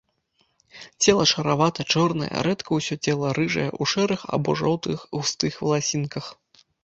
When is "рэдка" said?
2.47-2.71